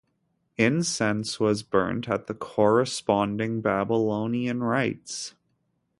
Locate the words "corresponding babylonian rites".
2.33-5.35